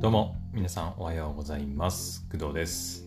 [0.00, 2.26] どうも、皆さんおはようございます。
[2.32, 3.06] 工藤です。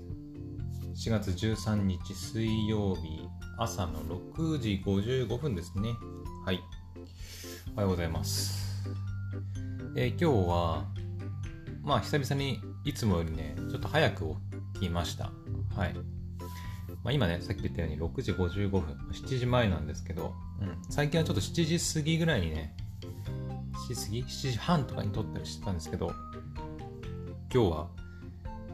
[0.93, 3.27] 4月13日水曜日
[3.57, 5.95] 朝の6時55分ですね。
[6.45, 6.61] はい。
[7.73, 8.85] おはようございます。
[9.97, 10.85] えー今日は、
[11.81, 14.35] まあ久々にいつもよりね、ちょっと早く
[14.75, 15.31] 起きました。
[15.75, 15.95] はい。
[17.03, 18.81] まあ、今ね、さっき言ったように6時55分、
[19.11, 22.75] 7時前なんですけど、うん、最近はちょっと7時過ぎぐらいにね、
[23.89, 26.13] 7時過ぎ ?7 時半とかに撮ったりしてたんですけど、
[27.53, 27.87] 今日は、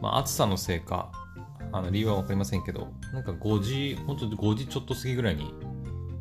[0.01, 1.11] まあ、暑さのせいか、
[1.73, 5.53] あの理由は分かりませんけど、なんか5時、本当5時ちょっと過ぎぐらいに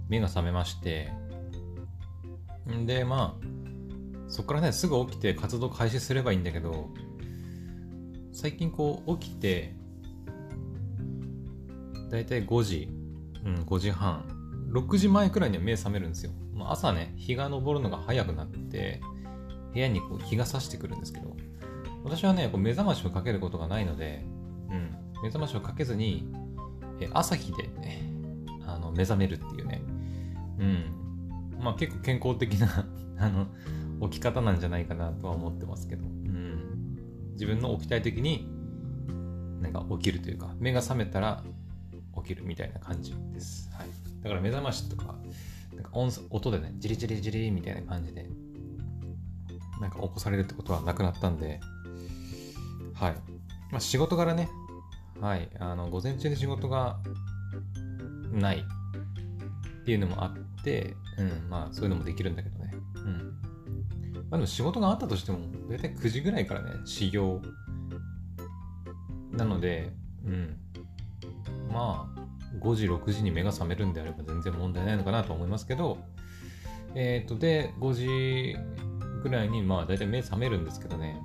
[0.09, 1.13] 目が覚めまして、
[2.69, 3.47] んで、まあ、
[4.27, 6.89] そこからね、すぐ起きて活動開始すればいいんだけど、
[8.33, 9.77] 最近こう起きて、
[12.11, 12.89] だいたい5時、
[13.45, 14.25] うん、5時半、
[14.73, 16.33] 6時前くらいには目覚めるんですよ。
[16.55, 19.01] まあ、朝ね、日が昇るのが早くなって、
[19.73, 21.37] 部屋にこう日が差してくるんですけど、
[22.05, 24.25] 私はね、こう目覚ましをかけることがないので、
[24.71, 26.29] うん、目覚ましをかけずに、
[27.01, 27.71] え朝日で、
[28.67, 29.83] あの目覚めるっていうね、
[30.59, 32.87] うん、まあ結構健康的な
[33.19, 33.47] あの
[34.09, 36.97] 起き方なんじゃないかなとは思ってますけど、うん、
[37.33, 38.47] 自分の起きたい時に
[39.61, 41.43] なんか起きるというか、目が覚めたら
[42.17, 43.71] 起きるみたいな感じです。
[43.73, 43.89] はい、
[44.23, 45.17] だから目覚ましとか、
[45.75, 48.29] なんか音音でね、ジリジリジリみたいな感じで、
[49.81, 51.61] なんか起こされるってことはなくなったんで、
[52.99, 53.15] はい。
[53.71, 54.49] まあ、仕事柄ね、
[55.21, 56.99] はい、あの、午前中で仕事が
[58.33, 58.65] ない
[59.81, 62.75] っていうのもあって、うん、まあ、そういうのもできるんだけどね。
[62.97, 63.39] うん。
[64.15, 65.39] まあ、でも仕事があったとしても、
[65.69, 67.41] だいたい9時ぐらいからね、始業
[69.31, 69.93] なので、
[70.25, 70.57] うん。
[71.73, 72.21] まあ、
[72.61, 75.99] 5時、6時に目が覚めるんであれば全然問題ないのかなと思いますけど、
[76.95, 78.57] えっ、と、で、5時
[79.23, 81.21] ぐらいに、まあ、だいたい目覚めるんですけどね、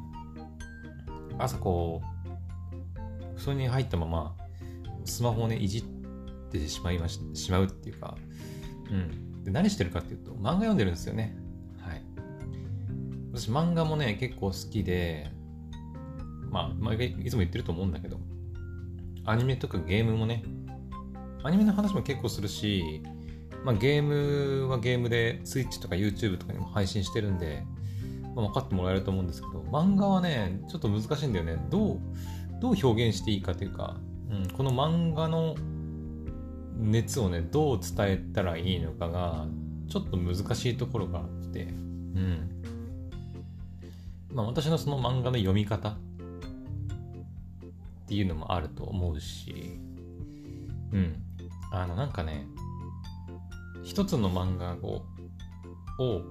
[1.37, 4.35] 朝こう、布団に入ったまま、
[5.05, 5.83] スマホをね、いじっ
[6.51, 8.17] てしまいまししまうっていうか、
[8.91, 9.43] うん。
[9.43, 11.35] で、何してるかっていうと、漫画読んでるんですよね。
[11.81, 12.01] はい。
[13.33, 15.31] 私、漫画もね、結構好きで、
[16.49, 18.19] まあ、毎回いつも言ってると思うんだけど、
[19.25, 20.43] アニメとかゲームもね、
[21.43, 23.01] アニメの話も結構するし、
[23.63, 27.63] まあ、ゲームはゲームで、スイッチとか YouTube とかにも配信してるんで、
[28.35, 31.57] まあ、分かってもらえると思うんですけど、漫画はね、ちょっと難しいんだよね。
[31.69, 31.99] どう、
[32.59, 33.97] どう表現していいかというか、
[34.29, 35.55] うん、この漫画の
[36.77, 39.45] 熱をね、どう伝えたらいいのかが、
[39.87, 42.49] ちょっと難しいところがあって、うん。
[44.33, 45.95] まあ私のその漫画の読み方っ
[48.07, 49.79] ていうのもあると思うし、
[50.91, 51.15] うん。
[51.71, 52.47] あの、なんかね、
[53.83, 55.05] 一つの漫画を、
[55.99, 56.21] を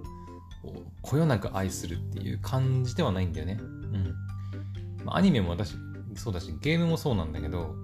[0.63, 3.59] こうこよなく愛するっていう感じではないんだよね。
[3.61, 4.15] うん。
[5.05, 5.75] まあ、アニメも私、
[6.15, 7.75] そうだし、ゲームもそうなんだけど、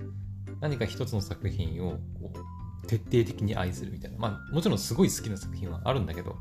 [0.60, 4.18] 何か一つの作品をこう徹底的に愛するみたいな。
[4.18, 6.36] まあ、もちろんすごい好きな作品はあるんだけど、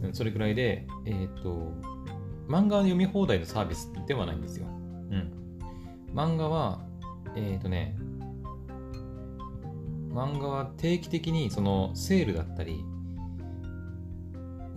[0.04, 1.74] うんそれくらいで、えっ、と、
[2.48, 4.66] 漫画の読み放題のサービスではないんですよ。
[4.66, 4.70] う
[5.16, 5.32] ん。
[6.14, 6.84] 漫画は、
[7.36, 7.96] えっ、とね、
[10.12, 12.84] 漫画は定期的にそのセールだったり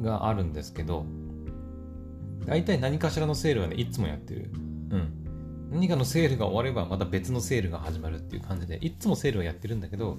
[0.00, 1.04] があるんですけど、
[2.46, 4.50] 大体何かしらのセールはね、いつもやってる。
[4.54, 5.28] うん。
[5.70, 10.16] 何かのセールが終わればまた別のセールが始まるっていう感じで、いつもセールをやってるんだけど、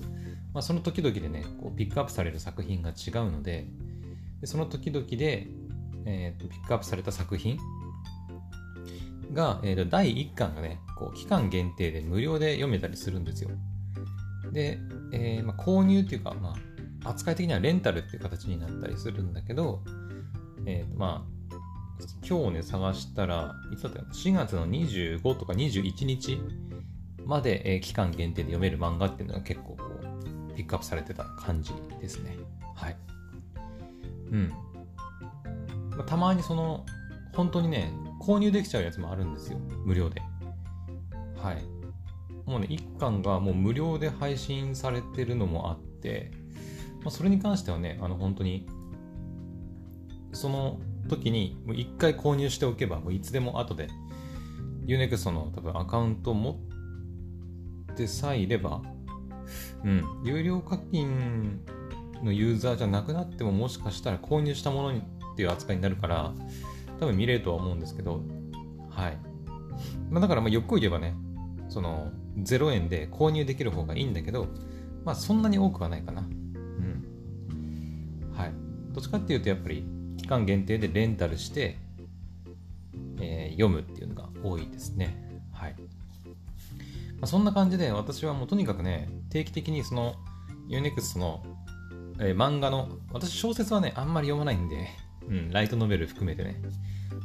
[0.54, 3.66] まあ、その時々でね、こうピックアップされる作品が違うので、
[4.42, 5.48] でその時々で、
[6.06, 7.58] えーとピックアップされた作品
[9.34, 13.50] が、えーと第1巻がね、こう期間限定で無料で読めたりするんですよ。
[14.52, 14.80] で、
[15.14, 16.56] えーまあ、購入っていうか、まあ、
[17.04, 19.82] 扱い的にはレンタルっていう形になったりするんだけど、
[20.66, 21.40] えーまあ、
[22.28, 26.42] 今日ね、探したら、いつだったかな ?4 月の25とか21日
[27.26, 32.38] まで、えー期間限定で読める漫画っていうのが結構こう、ピックアップされてた感じですね。
[32.76, 32.98] はい。
[34.32, 34.54] うん。
[35.92, 36.86] まあたまにその、
[37.34, 37.92] 本当にね、
[38.22, 39.60] 購入できちゃうやつもあるんですよ。
[39.86, 40.22] 無料で。
[41.38, 41.64] はい。
[42.46, 46.32] もうね、1巻がもう無料で配信されてるのもあって、
[47.02, 48.68] まあ、それに関してはね、あの本当に、
[50.34, 53.88] その時にもう一回購入しておけばもういつでも後で
[54.86, 56.52] Unext の多分アカウントを持
[57.92, 58.82] ってさえいれば
[59.84, 61.62] うん有料課金
[62.24, 66.34] のユーザーじゃなくなってももしかしたら購入したものにっていう扱いになるから
[67.00, 68.22] 多分見れるとは思うんですけど
[68.90, 69.18] はい、
[70.10, 71.16] まあ、だからまあよく言えばね
[71.70, 74.48] その0円で購入できる方がいいんだけど
[75.06, 76.28] まあそんなに多くはないかな。
[78.92, 79.84] どっちかっていうとやっぱり
[80.18, 81.78] 期間限定でレンタルして、
[83.20, 85.16] えー、読むっていうのが多いですね。
[85.54, 90.16] はい、まあ、そんな感じで私はもうとにかくね定期的にその
[90.70, 91.44] Unext の
[92.20, 94.90] えー、漫画の、私小説はね、あんまり読まないんで、
[95.28, 96.62] うん、ライトノベル含めてね、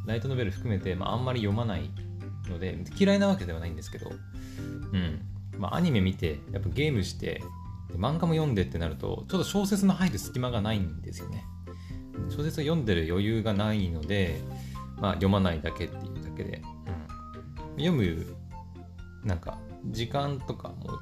[0.06, 1.90] ライトノベル含めて、まあ、あんまり読まない
[2.49, 5.20] ので、嫌いなわけではないんですけど、うん、
[5.58, 7.43] まあ、アニメ見て、やっぱゲームして、
[7.96, 11.44] 漫画も読んでってなると、ちょっと小説の入る隙間がないんですよね。
[12.28, 14.40] 小説を読んでる余裕がないので、
[15.00, 16.62] まあ、読まないだけっていうだけで、
[17.76, 18.26] うん、読む、
[19.25, 19.58] なんか、
[19.90, 20.99] 時間とかも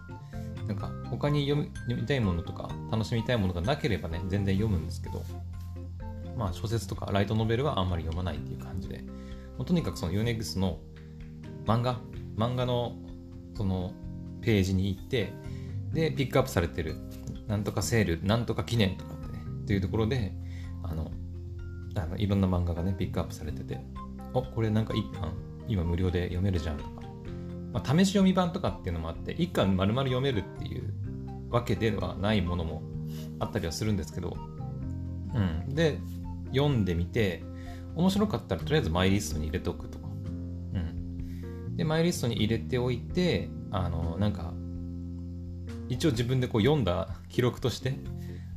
[0.67, 5.23] なんか他に読み読みたいものとか楽しみたいものがなければね全然読むんですけど
[6.37, 9.05] まあ小説とかライトノベルはあんまり読まないっていう感じで。
[9.59, 10.79] もうとにかくその UNEX の
[11.67, 12.01] 漫画
[12.37, 12.97] 漫画の
[13.55, 13.93] その
[14.41, 15.33] ページに行って
[15.93, 16.97] でピックアップされてる。
[17.49, 20.33] なんとかセールなんとか記念とかってねっていうところで
[21.95, 23.81] あのいろんな漫画がねピックアップされてて
[24.35, 25.33] おこれなんか一巻
[25.69, 27.03] 今無料で読めるじゃんとか
[27.73, 30.93] まあ、試し読み版とかっていうのもあって、一巻丸々読めるっていう
[31.51, 32.83] わけではないものも
[33.41, 34.37] あったりはするんですけど、
[35.35, 35.75] うん。
[35.75, 35.99] で、
[36.55, 37.43] 読んでみて、
[37.97, 40.07] 面白かったらとりあえずマイリストに入れておくとか。
[40.75, 41.77] うん。
[41.77, 44.53] で、マイリストに入れておいて、あの、なんか、
[45.89, 47.95] 一応自分でこう読んだ記録として、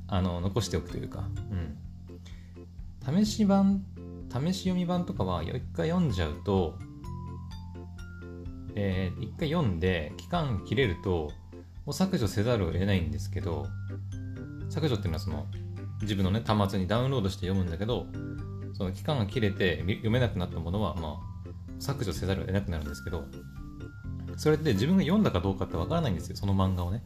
[0.08, 1.78] あの、残しておくというか、うん。
[3.06, 3.84] 試し版、
[4.30, 6.78] 試し読み版とかは一回読んじゃうと、
[8.76, 11.32] えー、回読んで期間切れると
[11.86, 13.68] もう削除せざるを得ないんですけど
[14.70, 15.46] 削除っていうのはその
[16.02, 18.08] 自分のね端末にダウンロードして読むんだけど
[18.74, 21.36] その期間が切れて読めなくなったものはまあ
[21.80, 23.26] 削除せざるを得なくなるんですけど
[24.38, 27.04] それって自分が読んだかどうかってわからないんですよその漫画をね。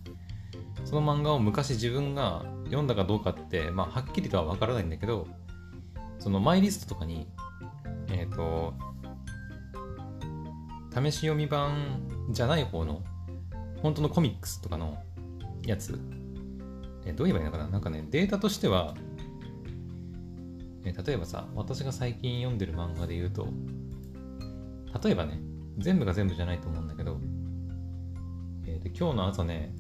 [0.86, 5.28] その漫画を昔自分が読んだかどうかって、まあ、はっきりとはわからないんだけど
[6.20, 7.28] そのマイリストとかに
[8.10, 8.74] えっ、ー、と
[10.94, 12.02] 試し読み版
[12.32, 13.02] じゃない方の
[13.82, 14.98] 本当のコミックスとかの
[15.66, 16.00] やつ
[17.06, 17.70] えどう言えばいいのかな？
[17.70, 18.96] なんかねデータとしては
[20.84, 23.48] え例えばさ私が最近読んでる漫画で言うと
[25.04, 25.40] 例えばね
[25.78, 27.20] 全部が全部じゃないと思うんだけど、
[28.66, 29.74] えー、で今日の朝ね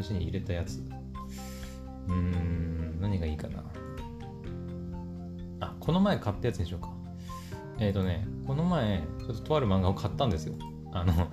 [0.00, 0.80] 試しに入れたやつ。
[2.08, 3.62] うーん何がいいかな？
[5.86, 6.90] この前買ったやつにしようか
[7.78, 10.54] えっ、ー、とね、この前、ちょっととある漫画を買ったんですよ。
[10.92, 11.28] あの、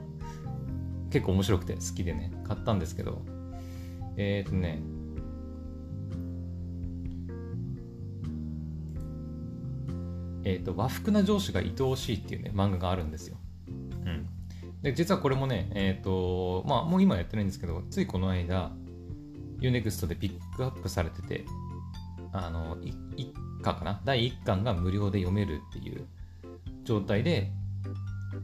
[1.10, 3.24] 結構面白くて好きでね、買ったんですけど、
[4.16, 4.84] えっ、ー、とね、
[10.44, 13.38] えっ、ー、と、和服な上司が愛おしいっていうね、漫画があるんですよ。
[14.06, 14.28] うん。
[14.84, 18.72] で、実はこれもね、えっ、ー、と、まあ、もう今やってないんですけど、ついこの間、
[19.62, 21.46] Unext でピックアップされてて、
[22.34, 24.02] あの、1巻かな？
[24.06, 26.06] 第1巻が無料で読めるっていう
[26.84, 27.52] 状態で、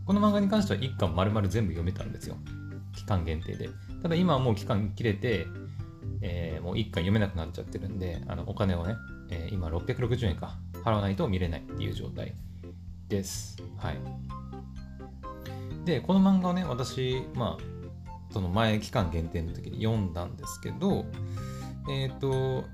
[0.06, 2.38] この漫画に関しては1巻丸々全部読めたんですよ。
[2.96, 3.70] 期間限定で。
[4.02, 5.46] ただ今はもう期間切れて、
[6.22, 8.96] えー、もう1巻読めなくなっちゃってるんで、あのお金をね、
[9.30, 12.34] えー、今660円か払わないと見れないっていう状態
[13.08, 13.58] です。
[13.78, 13.98] はい。
[15.86, 17.64] で、この漫画をね、私、まあ、
[18.32, 21.06] その前期間限定の時に読んだんですけど、
[21.90, 22.66] えっ、ー、と、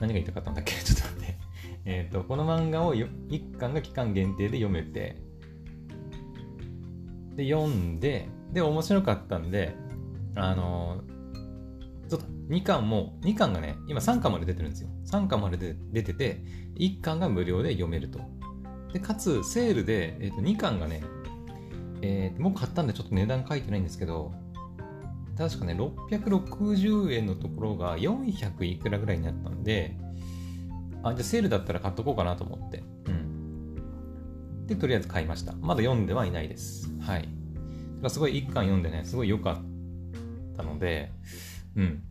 [0.00, 0.72] 何が言いたかったんだっけ？
[0.82, 1.38] ちょっと待って。
[1.84, 5.16] えっ、と、この漫画を1巻が期間限定で読めて、
[7.36, 9.74] で、読んで、で、面白かったんで、
[10.34, 14.90] あのー、ちょっと2巻も、2巻がね、今3巻まで出てるんですよ。
[15.06, 16.42] 3巻まで出てて、
[16.78, 18.20] 1巻が無料で読めると。
[18.92, 21.02] で、かつ、セールで、えー、と2巻がね、
[22.02, 24.32] えー、もう買ったんでちょっと値段書いてないんですけど、
[25.38, 29.96] 確かね、660円のところが400いくらぐらいになったんで、
[31.04, 32.82] あ、じゃあセールだったら買っとこうかなと思って。
[33.06, 34.66] うん。
[34.66, 35.52] で、とりあえず買いました。
[35.60, 36.90] まだ読んではいないです。
[37.00, 37.28] はい。
[38.08, 41.12] すごい一巻読んでね、すごい良かったので、
[41.76, 42.02] うん。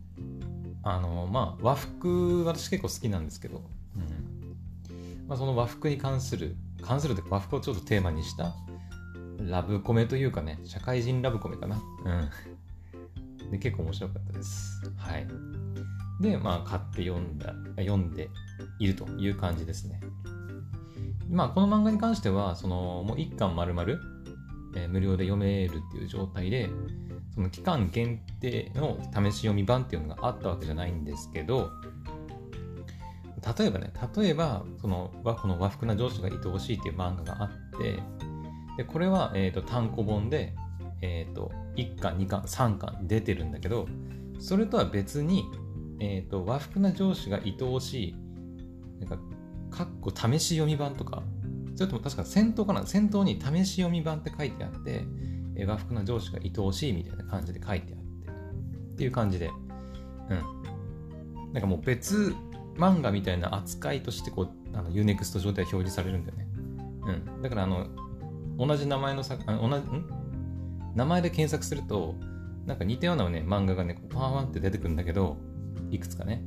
[0.82, 3.62] あの、まあ、和服、私結構好きなんですけど、
[3.94, 5.26] うん。
[5.28, 8.54] まあ、その和服に関する、関すると和服をちょっとテーマにした
[9.38, 11.76] ラブコメというかね、社会人ラブコメかな。
[11.76, 12.30] うん。
[13.50, 14.80] で、結構面白かったです。
[14.96, 15.26] はい。
[16.20, 18.28] で、まあ、買って読んだ、読んで
[18.78, 20.00] いるという感じですね。
[21.30, 23.92] まあ、この漫画に関しては、その、もう一巻丸々、
[24.76, 26.70] えー、無料で読めるっていう状態で、
[27.34, 31.70] その期間限定の試し読み版っていうのがあったわけじゃないんですけど、
[33.58, 38.02] 例えばね、例えば、その、この和服な上司が愛おしいっていう漫画があって、
[38.76, 40.54] で、これは、えっ、ー、と、単行本で、
[41.00, 43.86] え、ー、と、1巻、2巻、3巻出てるんだけど、
[44.38, 45.44] それとは別に、
[46.00, 48.14] え、ー、と、和服な上司が愛おしい、
[49.00, 49.18] なんか、
[49.70, 51.22] かっこ試し読み版とか、
[51.76, 55.04] それとも確か先頭かな先頭に試し読み版って書いてあって、
[55.54, 58.28] えー、和服な上司が愛おしいみたいな感じで書いてあって、
[58.92, 59.50] っていう感じで、
[60.30, 61.52] うん。
[61.52, 62.34] なんかもう別
[62.76, 66.48] 漫画みたいな扱いとしてこう、あの Unext 上では表示されるんだよね。
[67.36, 67.42] うん。
[67.42, 67.86] だからあの、
[68.58, 70.17] 同じ名前の作、あ同じ、ん
[70.98, 72.16] 名前で検索すると、
[72.66, 75.36] なんか似たようなね、漫画がね、パワーワンって出てくるんだけど、
[75.92, 76.42] いくつかね。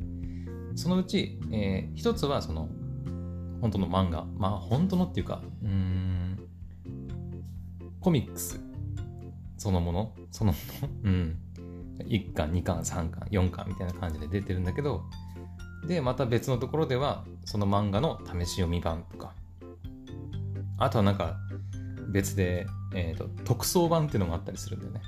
[0.75, 2.67] そのうち、えー、一つはその、
[3.61, 4.25] 本当の漫画。
[4.35, 6.37] まあ、本当のっていうか、うん、
[8.01, 8.59] コミックス
[9.57, 11.37] そのものそのもの うん。
[11.99, 15.05] 1巻、2巻、3巻、4巻みたいな感じで出てるんだけど、
[15.87, 19.33] で、また別のところでは、その漫画の試し読み版とか、
[20.77, 21.37] あとはなんか、
[22.11, 25.01] 別で、えーと、特装版っていうのもあったりするんだよね。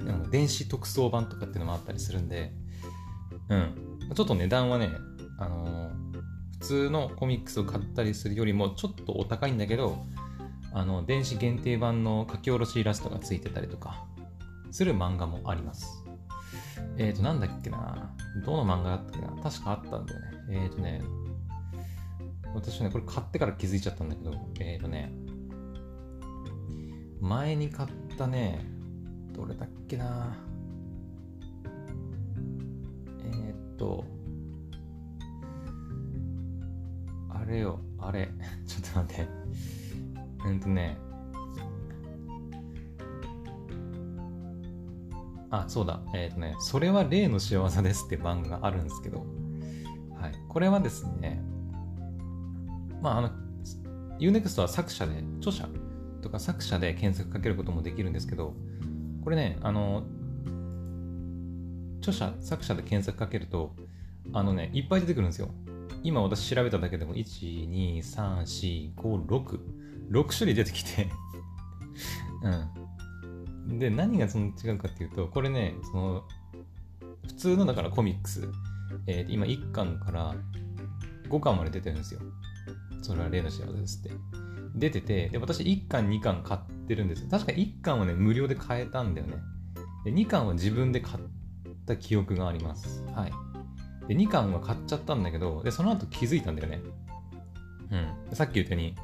[0.00, 2.52] うん、電子特装版とかっていうのもあったりするんで、
[3.48, 4.90] うん、ちょっと値段はね、
[5.38, 5.92] あのー、
[6.52, 10.04] 普通のコミックスを買ったりするよりもちょっとお高いんだけど、
[10.72, 14.04] あの電子限定版の書き下ろしイラストがついてたりとか
[14.70, 16.04] する漫画もあります。
[16.98, 20.26] えっ、ー、と、なんだっけなどの漫画だったっけな確かあったんだよね。
[20.50, 21.02] えっ、ー、とね、
[22.54, 25.12] 私はね、これ買ってから気づいちゃったんだけど、えっ、とね、
[27.20, 28.64] 前に買ったね、
[29.32, 30.36] どれだっけな。
[33.24, 34.04] えー、っと、
[37.30, 38.28] あれよ、あれ、
[38.66, 39.28] ちょっと待って。
[40.46, 40.96] うんとね、
[45.50, 49.24] あ、そうだ、えっ、とね、それは例の仕業ですって番があるんですけど、
[50.20, 50.34] はい。
[50.48, 51.42] これはですね、
[53.00, 53.30] まあ、あの、
[54.18, 55.68] Unext は作者で、著者。
[56.26, 58.54] とか作者で検索かけることもできるんですけど、
[59.22, 60.02] これね、あの、
[62.00, 63.74] 著者、作者で検索かけると、
[64.32, 65.50] あのね、いっぱい出てくるんですよ。
[66.02, 69.60] 今私調べただけでも、1、2、3、4、5、6、
[70.10, 71.08] 6種類出てきて
[73.68, 73.78] うん。
[73.78, 76.24] で、何がその違うかっていうと、これね、その、
[77.28, 78.48] 普通のだからコミックス、
[79.06, 80.34] えー、今1巻から
[81.28, 82.20] 5巻まで出てるんですよ。
[83.02, 84.45] それは例の幸せですって。
[84.76, 87.28] 出てて、で、私1巻2巻買ってるんですよ。
[87.30, 89.36] 確か1巻はね、無料で買えたんだよね。
[90.04, 91.18] で、2巻は自分で買っ
[91.86, 93.02] た記憶があります。
[93.14, 93.32] はい。
[94.08, 96.80] で、2巻は買っちゃったんだけど、で、その後気づいたんだよね。
[97.90, 98.36] うん。
[98.36, 98.94] さっき言ったように、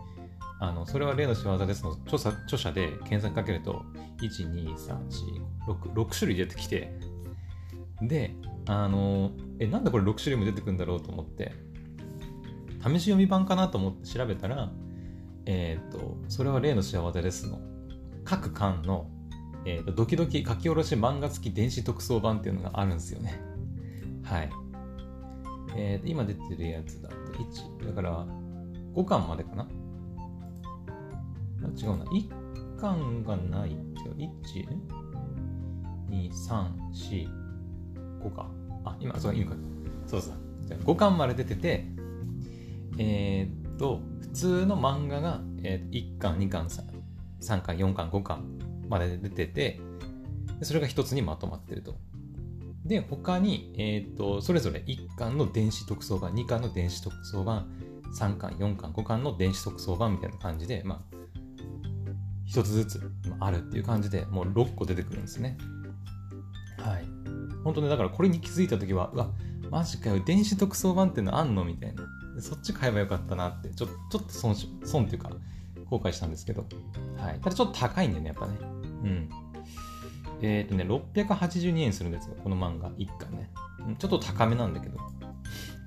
[0.61, 3.83] あの、それは例の仕業ですの著者著者で検索かけると、
[4.21, 5.09] 1、2、3、
[5.67, 6.93] 4、6、6種類出てきて、
[8.03, 8.37] で、
[8.67, 11.53] あの、え、なんでこれ6種類も出てくるんだろうと思って、
[12.83, 14.71] 試し読み版かなと思って調べたら、
[15.47, 17.61] えっ、ー、と、それは例の幸せですの
[18.25, 19.11] 各巻の、
[19.65, 23.41] えーと、ドキドキ書き下ろし漫画付き電子特装版っていうのがあるんですよね。
[24.23, 24.51] はい。
[25.75, 28.27] えー、今出てるやつだと1、だから
[28.95, 29.67] 5巻までかな？
[31.77, 32.05] 違うな。
[32.05, 33.71] 1巻がない。
[33.71, 33.79] 違う。
[34.17, 34.69] 1、
[36.11, 37.29] 2、3、4、
[38.23, 38.51] 5か。
[38.85, 39.57] あ、今、そう、今か。
[40.07, 40.35] そうそう。
[40.67, 41.87] じゃ5巻まで出てて、
[42.99, 44.01] えー、っと、
[44.33, 48.59] 通の漫画が、えー、1巻、2巻、3巻、4巻、5巻
[48.89, 49.81] まで出てて、
[50.63, 51.97] それが一つにまとまってると。
[52.85, 57.69] で、他に、え、ー、と、それぞれ1巻の電子特装版、2巻の電子特装版、
[58.19, 61.17] 3巻、4巻、5巻の電子特装版みたいな感じで、まあ、
[62.45, 63.11] 一つずつ
[63.41, 65.57] あるっていう感じで、もう6個出てくるんですね。
[66.79, 67.05] はい。
[67.65, 69.31] 本当ね、だからこれに気づいたときは、うわ、
[69.71, 72.03] マジかよ、電子特装版っていうのあんのみたいな。
[72.41, 75.31] そっち買えばよかったなって、ちょちょっと損し、損っていうか、
[75.91, 76.67] 後悔したんですけど。
[77.19, 77.41] はい。
[77.41, 78.59] ただちょっと高いんだよね、やっぱね。
[78.61, 79.29] うん。
[80.41, 83.51] えっ、ー、とね、682円するんですよ、この漫画、1巻ね。
[83.99, 84.99] ちょっと高めなんだけど。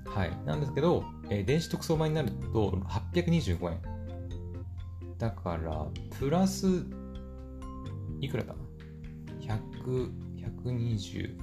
[0.06, 0.36] はい。
[0.46, 3.80] なんですけど、えー、電子特装版になると825円。
[5.18, 5.86] だから、
[6.18, 6.66] プラス、
[8.20, 8.54] いくらだ
[9.40, 10.10] ?100、
[10.64, 11.36] 120、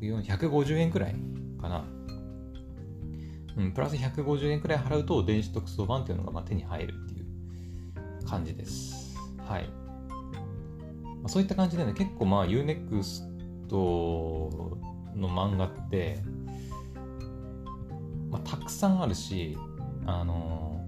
[0.00, 1.14] 140、150円くらい
[1.60, 1.84] かな。
[3.56, 9.16] うん、プラス150円くらい払うと電子特装版っていうのがまあ手に入るっていう感じです。
[9.46, 9.68] はい。
[11.22, 13.24] まあ、そういった感じでね、結構まあ Unext
[13.70, 16.18] の漫画って、
[18.30, 19.56] まあ、たくさんあるし、
[20.06, 20.84] あの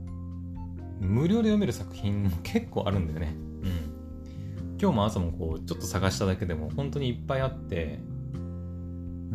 [1.00, 3.34] ー、無料で読める作品も結構あるんだよね。
[3.62, 4.78] うん。
[4.80, 8.00] 今日も朝もこう、ちょっと探しただけでも本当にいっぱいあって、
[8.34, 8.38] う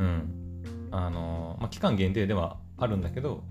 [0.03, 0.33] ん。
[0.91, 3.43] あのー、まあ、期間限定ではあるんだけど、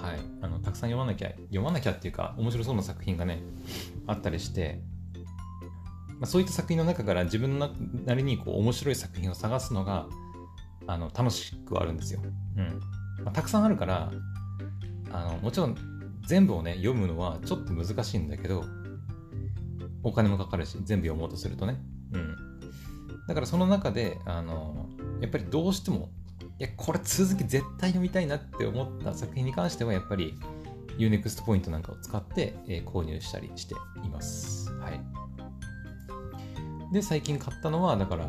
[0.00, 3.42] はい、あのたくさん読まなきゃ読まなきゃっていうか面白そうな作品がね
[4.06, 4.80] あったりして、
[6.08, 7.70] まあ、そういった作品の中から自分な
[8.14, 10.06] りにこう面白い作品を探すのが
[10.86, 12.20] あの楽しくあるんですよ。
[12.56, 12.80] うん
[13.24, 14.12] まあ、たくさんあるから
[15.10, 15.76] あのもちろん
[16.26, 18.64] 全部をね読むのはちょっと難しいんだけど
[20.02, 21.78] お金もかかるし全部読もうとするとね。
[22.12, 22.36] うん、
[23.26, 24.88] だからその中であの
[25.20, 26.10] やっぱりどうしても
[26.58, 30.34] やこれ続き絶対読みたいなって思った作品に関してはやっぱり
[30.98, 34.72] Unext ポイントなんかを使って、えー、購入したりしています。
[34.74, 35.00] はい。
[36.92, 38.28] で、最近買ったのは、だから、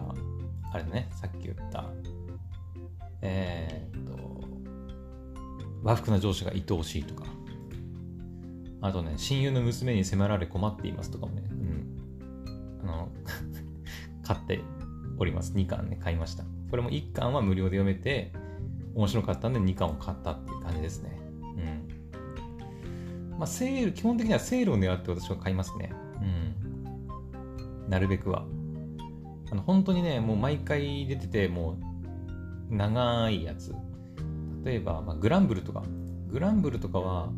[0.71, 1.85] あれね、さっき言った、
[3.21, 4.47] えー、っと、
[5.83, 7.25] 和服な上司が愛おしいとか、
[8.81, 13.09] あとね、親友の娘に迫られ困っていますとかもね、うん、あの
[14.23, 14.61] 買って
[15.19, 15.53] おります。
[15.53, 16.43] 2巻ね、買いました。
[16.69, 18.31] これも1巻は無料で読めて、
[18.95, 21.19] 面白かったんで2巻を買ったっていう感じですね。
[21.41, 23.37] うん。
[23.37, 25.91] まあ、セール、基本的にはセールを狙って私は買いますね。
[26.21, 27.89] うん。
[27.89, 28.45] なるべくは。
[29.51, 31.77] あの、本当にね、もう毎回出てて、も
[32.71, 33.75] う、長いやつ。
[34.63, 35.83] 例えば、まあ、グランブルとか。
[36.27, 37.29] グランブルとかは、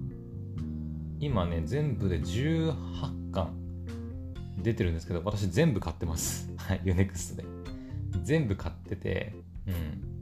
[1.20, 3.52] 今ね、全部で18巻
[4.60, 6.52] 出てるんですけど、私全部買ってます。
[6.58, 7.57] はい、ユネクストで。
[8.24, 9.34] 全部買ってて、
[9.68, 10.18] うん。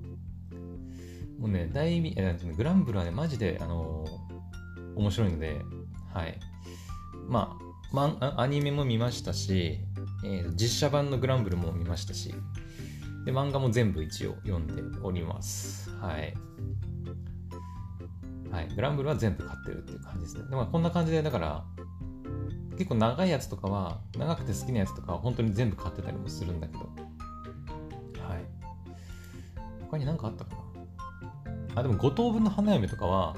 [1.39, 5.61] もうね、大味、えグランブルはね、マジで、あのー、面白いので、
[6.13, 6.39] はい。
[7.27, 9.79] まあ、まあ、アニメも見ましたし、
[10.23, 12.33] えー、実写版のグランブルも見ましたし、
[13.25, 15.89] で、漫画も全部一応読んでおります。
[15.97, 16.33] はい。
[18.51, 18.69] はい。
[18.75, 20.49] グランブルは全部買ってるっていう感じですね。
[20.49, 21.65] でもこんな感じで、だから、
[22.77, 26.89] 結構長いやつとかは、長くて好きなやつとかは本当に全部買ってたりもするんだけど、
[29.89, 30.55] 他に何かあったか
[31.75, 31.79] な？
[31.81, 33.35] あ、でも5等分の花嫁とかは、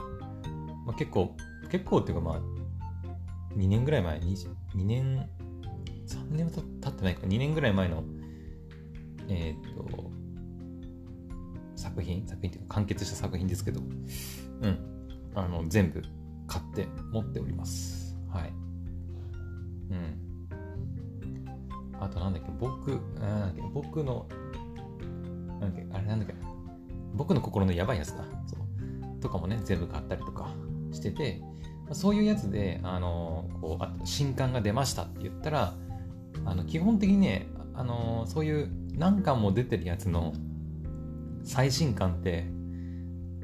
[0.85, 1.35] まあ、結構、
[1.69, 2.41] 結構っていうかまあ、
[3.55, 4.23] 2年ぐらい前、2,
[4.75, 5.29] 2年、
[6.07, 8.03] 3年は経ってないか、2年ぐらい前の、
[9.27, 10.11] えっ、と、
[11.75, 12.27] 作品？
[12.27, 13.81] 作品っていうか完結した作品ですけど、
[14.61, 14.79] うん。
[15.35, 16.01] あの、全部
[16.47, 18.17] 買って持っております。
[18.29, 18.53] はい。
[19.91, 20.27] うん。
[21.99, 24.27] あとなんだっけ、僕、なんだっけ、僕の、
[25.59, 26.33] なんだっけ、あれなんだっけ、
[27.13, 28.23] 僕の心のやばいやつだ。
[28.45, 30.49] そうとかもね、全部買ったりとか
[30.91, 31.41] してて、
[31.91, 35.73] そういうやつで、あのこうあ新刊が出ましたって言ったら、
[36.45, 40.33] あの基本的にね、あのそういう何巻も出てるやつの
[41.43, 42.45] 最新刊って、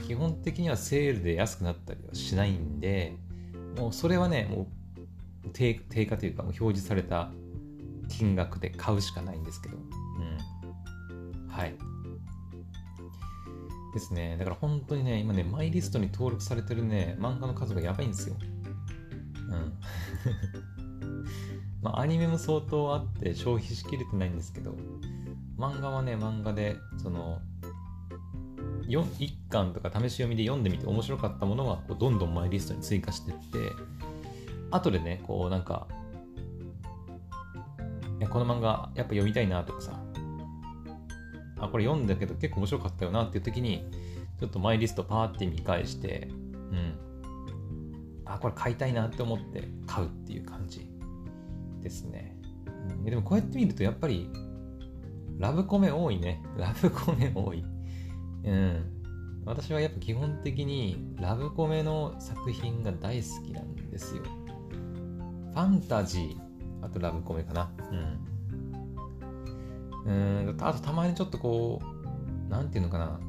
[0.06, 3.16] 基本的にはセールで安くなったりはしないんで、
[3.78, 4.68] もうそれはね、も
[5.46, 7.32] う定価というか、表示された
[8.10, 11.48] 金額で買うしかないんですけど、うん。
[11.48, 11.76] はい。
[13.94, 14.38] ですね。
[14.38, 18.36] だから本当にね、今ね、マイリストに登録されてるね、漫画の数がやばいんですよ。
[19.50, 19.74] うん。
[21.82, 24.76] まあ、アニメも相当あって消費しきれてないんですけど、
[25.58, 27.40] 漫画はね、漫画で、その、
[28.88, 33.72] 1巻とか試し読みで読んでみて面白かったものはこうどんどんマイリストに追加してって
[34.72, 35.88] 後でねこうなんか
[38.30, 40.03] この漫画やっぱ読みたいなとかさ
[41.58, 43.86] あ、これ読んだけど結構面白かったよなっていう時に、
[44.40, 46.96] ちょっとマイリストパーって見返して、うん。
[48.26, 50.90] あ、これ買いたいなって思って買うっていう感じ
[51.82, 52.36] ですね。
[52.90, 54.30] うん、でもこうやって見るとやっぱり、
[55.38, 56.44] ラブコメ多いね。
[56.58, 57.64] ラブコメ多い。
[58.44, 58.94] うん。
[59.46, 64.24] 私はやっぱ基本的にラブコメの作品が大好きなんですよ。
[64.24, 67.72] ファンタジー、あとラブコメかな。
[67.92, 68.23] うん。
[70.06, 73.20] うん、あとたまにちょっとこう、なんていうのかな。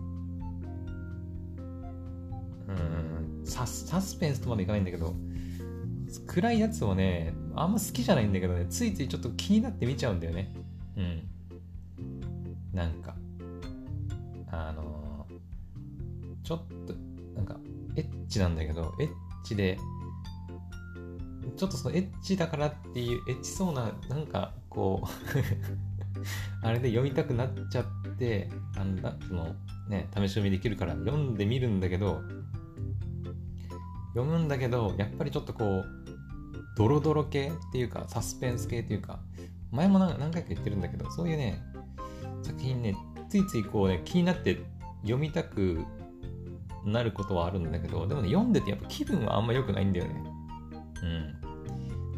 [2.66, 5.14] うん、ササスペンスとまでいかないんだけど、
[6.26, 10.52] 暗いやつをね、あんま好きじゃないんだけどね、ついついちょっと気になって見ちゃうんだよね。
[10.96, 11.22] うん。
[12.72, 13.14] なんか、
[14.50, 16.94] あのー、ちょっと、
[17.34, 17.56] なんか、
[17.96, 19.08] エッチなんだけど、エッ
[19.44, 19.78] チで、
[21.56, 25.93] ちょっとそのエッチだからっていう、エッチそうな、なんか、こう
[26.62, 27.84] あれで読みたくなっちゃっ
[28.18, 29.54] て、あんだ、その、
[29.88, 32.22] ね、試し読みできるから読んでみるんだけど、
[34.14, 35.84] 読むんだけど、やっぱりちょっとこう、
[36.76, 39.20] ドロドロ系っていうか、サスペンス系っていうか、
[39.70, 41.62] 前も何回か言ってるんだけど、そういうね、
[42.42, 42.96] 作品ね、
[43.28, 44.60] ついついこうね、気になって
[45.02, 45.84] 読みたく
[46.84, 50.24] なることはあるんだけど、でもね、読んでてやっぱ気分はあんま良くないんだよね。
[51.02, 51.34] うん。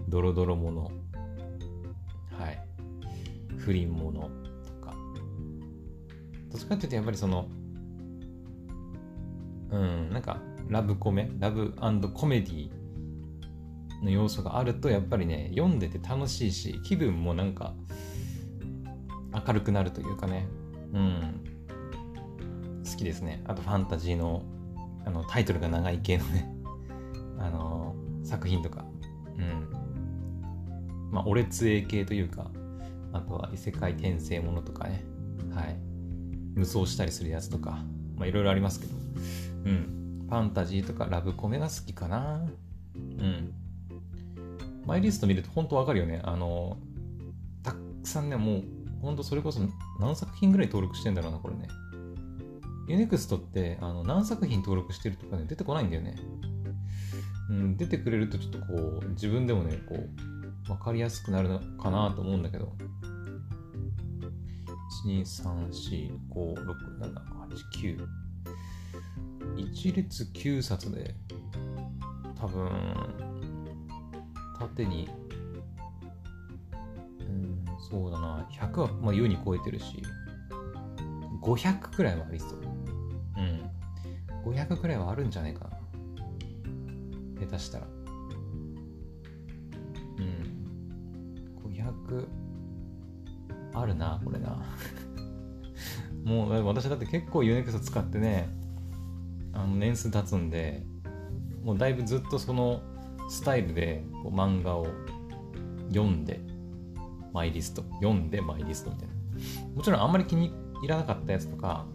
[0.08, 0.90] ドロドロもの。
[3.66, 4.30] 不倫もの
[4.64, 4.94] とか。
[6.50, 7.48] どっちかっていうとやっぱりその、
[9.70, 11.74] うん、なんか、ラブコメ、ラブ
[12.14, 12.70] コメディ
[14.04, 17.74] の要素があると、やっぱりね、読んでて楽しいし、気分もなんか、
[19.46, 20.46] 明るくなるというかね、
[20.92, 21.44] うん、
[22.88, 23.42] 好きですね。
[23.48, 24.44] あと、ファンタジーの、
[25.04, 26.48] あの、タイトルが長い系のね、
[27.40, 28.84] あの作品とか、
[29.36, 31.10] うん。
[31.10, 32.48] まあ、オレツエ系というか、
[33.16, 35.04] あとは異世界転生ものとかね、
[35.54, 35.76] はい。
[36.54, 37.82] 無双したりするやつとか、
[38.16, 38.94] まあ、いろいろありますけど、
[39.66, 40.26] うん。
[40.28, 42.40] ファンタジーとかラブコメが好きかな。
[42.94, 43.52] うん。
[44.86, 46.20] マイリスト見ると本当わかるよね。
[46.24, 46.78] あの、
[47.62, 48.62] たくさんね、もう、
[49.02, 49.60] ほんとそれこそ
[50.00, 51.68] 何作品ぐらい登録してんだろうな、これね。
[52.88, 56.16] ユネクストってあの何作品登録してるとかね、出てこないんだよね。
[57.50, 59.96] うん、出てくれるとちょっとこう、自分でもね、こ
[60.68, 62.72] う、わかりやすくなるのかなと思うんだけど。
[65.04, 66.64] 1、2、3、4、5、6、
[67.00, 68.06] 7、8、9。
[69.56, 71.14] 1列9冊で、
[72.38, 72.70] 多分、
[74.58, 75.08] 縦に、
[77.20, 80.02] うん、そうだな、100は、まあ、優に超えてるし、
[81.42, 82.60] 500くらいはありそう。
[83.36, 84.52] うん。
[84.52, 85.76] 500くらいはあるんじゃないかな。
[87.40, 87.86] 下手したら。
[90.18, 90.42] うん。
[91.64, 92.28] 500、
[93.76, 94.64] あるな、これな。
[96.24, 98.48] もう、私だって結構 UNEXT 使ってね、
[99.52, 100.84] あの年数経つんで、
[101.62, 102.80] もうだいぶずっとその
[103.28, 104.86] スタイルでこう漫画を
[105.88, 106.40] 読んで、
[107.32, 109.14] マイリスト、読んでマイリストみたいな。
[109.74, 111.86] もちろんあんまり気に入らなかったやつとか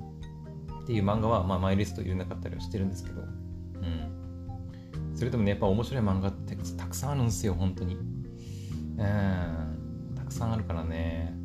[0.84, 5.16] っていう漫画は、まあ、マイリスト入れなかったりはしてるんですけど、うん。
[5.16, 7.96] それでもね、やっぱ面白い漫画ってたくさんあるんですよ、本当に。
[7.96, 10.14] うん。
[10.16, 11.41] たくさんあるからね、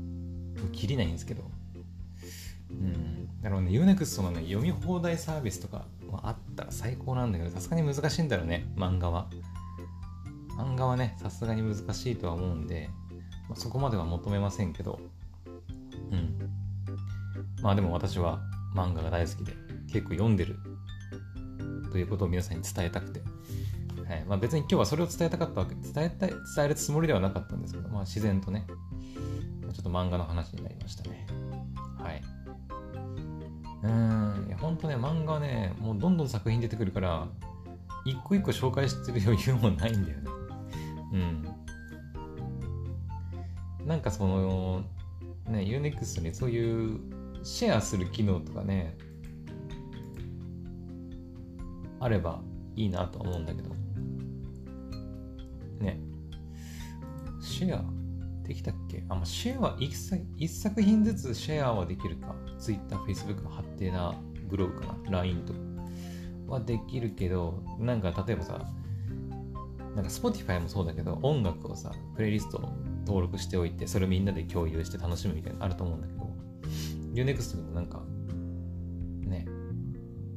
[0.68, 1.42] 切りないんですけど。
[2.70, 3.26] うん。
[3.42, 5.86] だからね、UNEXT のね、読み放題サービスとか
[6.22, 9.28] あったら最高なんだけど、さすがに難しいんだろうね、漫画は。
[10.58, 12.90] 漫画はね、さすがに難しいとは思うんで、
[13.48, 14.98] まあ、そこまでは求めませんけど、
[16.10, 16.38] うん。
[17.62, 18.40] まあでも私は
[18.74, 19.52] 漫画が大好きで、
[19.92, 20.56] 結構読んでる
[21.92, 23.20] ということを皆さんに伝えたくて、
[24.08, 28.66] はいまあ、別に今日はそれを伝えたかったわけ伝えたい伝えるつもりではなかったんですけど、まあ、自然とね
[29.76, 31.26] ちょっと漫画の話になりましたね。
[31.98, 32.22] はい。
[33.82, 34.46] うん。
[34.48, 37.28] いや本当ね漫画はねもうどんどん作品出てくるから
[38.06, 40.30] 一個一個紹介してる余裕もないんだよね。
[41.12, 41.46] うん。
[43.86, 44.82] なんかその
[45.46, 46.98] ね UNEXT にそういう
[47.42, 48.96] シェアする機能とかね
[52.00, 52.40] あれば
[52.76, 53.74] いいなと思うんだけど。
[55.80, 56.00] ね。
[57.42, 57.95] シェア？
[58.46, 59.04] できたっけ？
[59.08, 62.34] あ、まあ、シェアは一作一作品ずつシェアはできるか。
[62.58, 64.14] Twitter、Facebook の、ハテナ、
[64.48, 65.52] ブログかな ?LINE と。
[65.52, 65.58] か
[66.48, 68.64] はできるけどなんか例えばさ
[69.96, 72.72] なんか Spotify もそうだけど音楽をさプレイリスト
[73.04, 76.30] 登録しておいてそれをみんなで共有して楽しむみたいなのあると思うんだけど
[77.14, 78.02] Unext でもなんか
[79.22, 79.46] ね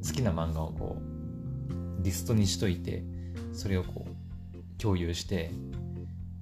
[0.04, 3.04] 好きな漫画をこうリストにしといて
[3.52, 5.52] それをこう共有して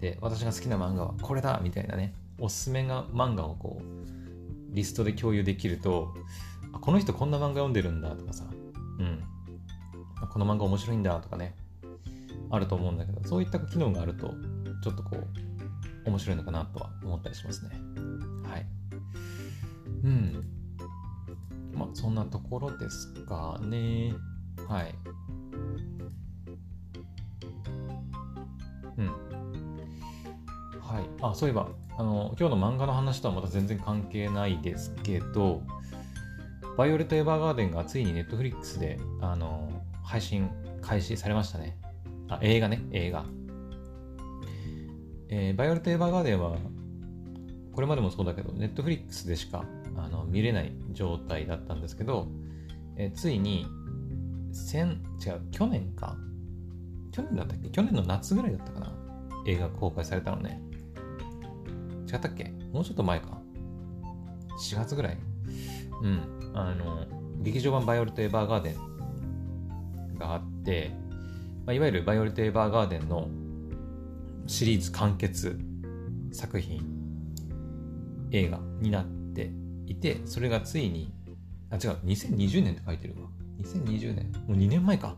[0.00, 6.14] で私が好きな漫画はこれだみたいなねおすすめが漫画をこうリストで共有できると
[6.72, 8.44] あこの人こんな漫画読んでるんだとかさ
[8.98, 9.22] うん
[10.30, 11.54] この漫画面白いんだとかね
[12.50, 14.34] あると思うんだけどそういった機能があると
[14.82, 17.70] ちょっとこう面白いのかなとは思ったりしますね
[18.48, 18.66] はい
[20.04, 20.44] うん。
[21.72, 24.12] まあ、そんなところですかね。
[24.68, 24.94] はい。
[31.00, 31.02] い。
[31.22, 35.62] あ、そういえば、あの、今日の漫画の話とはまた全然関係ないですけど、
[36.76, 41.76] バイオレット・エヴァーガーデンがついにネットフリックスで、あの、配信開始されましたね。
[42.28, 43.24] あ、映画ね、映画。
[45.28, 46.56] えー、バイオレット・エヴァーガーデンは、
[47.72, 49.64] これまでもそうだけど、ネットフリックスでしか
[49.96, 52.28] あの見れない状態だったんですけど、
[52.96, 53.66] えついに
[54.52, 56.16] 先違う去年か
[57.12, 57.68] 去年だったっけ？
[57.70, 58.92] 去年の夏ぐらいだったかな
[59.46, 60.61] 映画公開されたのね
[62.11, 62.53] 違ったっけ？
[62.73, 63.40] もうちょっと前か
[64.61, 65.18] 4月ぐらい？
[66.03, 67.07] うんあの
[67.42, 68.73] 劇場版バイオレット・エヴァーガーデ
[70.14, 70.90] ンがあって、
[71.64, 73.29] まあ、いわゆるバイオレット・エヴァーガーデンの
[74.47, 75.59] シリーズ完結
[76.33, 76.83] 作品
[78.31, 79.51] 映画になって
[79.87, 81.12] いて、それがついに、
[81.71, 83.29] あ、違う、2020年って書いてるわ。
[83.62, 84.33] 2020年。
[84.47, 85.16] もう2年前か。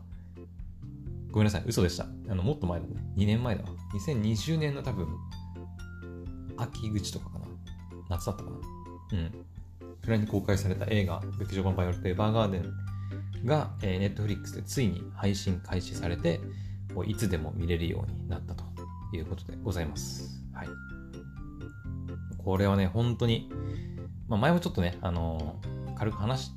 [1.31, 2.05] ごめんなさい、嘘でした。
[2.29, 2.93] あの、もっと前だね。
[3.17, 3.69] 2年前だわ。
[3.93, 5.07] 2020年の多分、
[6.61, 7.45] 秋口とかかな。
[8.09, 8.57] 夏だったかな。
[9.13, 9.31] うん。
[10.03, 16.39] それに公開された映画、劇場版バイオレット・エヴァーガーデンが、えー、ネットフリックスでついに配信開始されて、
[16.93, 18.63] もういつでも見れるようになったと
[19.13, 20.43] いうことでございます。
[20.53, 20.67] はい。
[22.37, 23.51] これはね、本当に、
[24.27, 26.51] まあ、前もちょっとね、あのー、軽く話し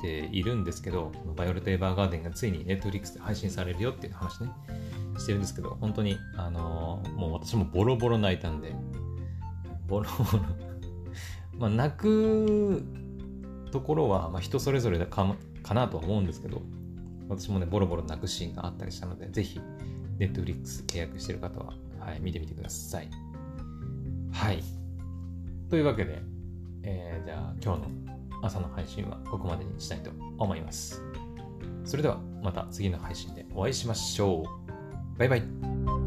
[0.00, 4.50] ているんですけど、バイオレット・エヴァーガーデンがついにネットフリックスで配信されるよっていう話ね、
[5.18, 8.74] してるんですけど、本当に、あのー、もう私もボロボロ泣いたんで、
[9.86, 10.44] ボロボロ
[11.58, 12.84] まあ、泣く
[13.72, 16.62] ところは、まあ、人それぞれかかなとは思うんですけど、
[17.28, 19.60] 私もね、ボロボロ泣くシーンがあったりしたので、ぜひ、
[20.18, 23.10] ネットフリックス契約してる方は、はい、見てみてください。
[24.32, 24.62] はい。
[25.68, 26.22] というわけで、
[26.82, 27.88] えー、じゃあ今日の
[28.42, 31.02] 朝の配信はここまでにしたいと思います。
[31.84, 34.67] それではまた次の配信でお会いしましょう。
[35.18, 35.97] バイバイ。